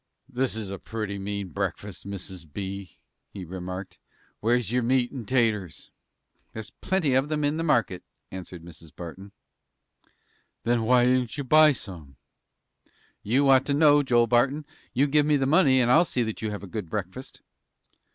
"This 0.27 0.55
is 0.55 0.71
a 0.71 0.79
pretty 0.79 1.19
mean 1.19 1.49
breakfast, 1.49 2.07
Mrs. 2.07 2.51
B.," 2.51 2.97
he 3.29 3.45
remarked. 3.45 3.99
"Where's 4.39 4.71
your 4.71 4.81
meat 4.81 5.11
and 5.11 5.27
taters?" 5.27 5.91
"There's 6.53 6.71
plenty 6.71 7.13
of 7.13 7.31
'em 7.31 7.43
in 7.43 7.57
the 7.57 7.63
market," 7.63 8.01
answered 8.31 8.63
Mrs. 8.63 8.95
Barton. 8.95 9.31
"Then, 10.63 10.85
why 10.85 11.05
didn't 11.05 11.37
you 11.37 11.43
buy 11.43 11.71
some?" 11.73 12.15
"You 13.21 13.47
ought 13.49 13.67
to 13.67 13.75
know, 13.75 14.01
Joel 14.01 14.25
Barton. 14.25 14.65
You 14.91 15.05
give 15.05 15.27
me 15.27 15.37
the 15.37 15.45
money, 15.45 15.79
and 15.79 15.91
I'll 15.91 16.03
see 16.05 16.23
that 16.23 16.41
you 16.41 16.49
have 16.49 16.63
a 16.63 16.73
good 16.73 16.89
breakfast." 16.89 17.43